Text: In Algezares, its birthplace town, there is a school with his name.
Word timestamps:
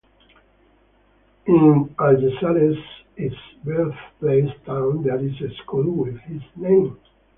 In 1.45 1.93
Algezares, 1.99 2.79
its 3.17 3.35
birthplace 3.63 4.49
town, 4.65 5.03
there 5.03 5.19
is 5.23 5.39
a 5.41 5.53
school 5.61 5.91
with 5.91 6.17
his 6.21 6.41
name. 6.55 6.97